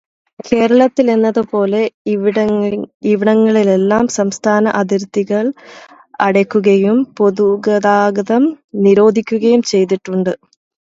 [0.39, 1.81] കേരളത്തിലെന്നത് പോലെ
[3.09, 5.45] ഇവിടങ്ങളിലെല്ലാം സംസ്ഥാന അതിർത്തികൾ
[6.19, 8.45] അടയ്ക്കുകയും പൊതുഗതാഗതം
[8.83, 10.33] നിരോധിക്കുകയും ചെയ്തിട്ടുണ്ട്.